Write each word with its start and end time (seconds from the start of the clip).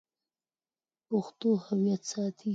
پښتو 1.07 1.49
هویت 1.65 2.01
ساتي. 2.11 2.49